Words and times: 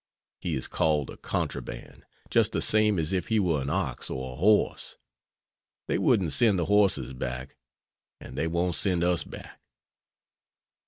He 0.39 0.55
is 0.55 0.67
called 0.67 1.11
a 1.11 1.17
contraband, 1.17 2.07
just 2.31 2.53
the 2.53 2.61
same 2.63 2.97
as 2.97 3.13
if 3.13 3.27
he 3.27 3.39
were 3.39 3.61
an 3.61 3.69
ox 3.69 4.09
or 4.09 4.31
a 4.33 4.37
horse. 4.37 4.97
They 5.87 5.99
wouldn't 5.99 6.31
send 6.33 6.57
the 6.57 6.65
horses 6.65 7.13
back, 7.13 7.55
and 8.19 8.35
they 8.35 8.47
won't 8.47 8.73
send 8.73 9.03
us 9.03 9.23
back." 9.23 9.61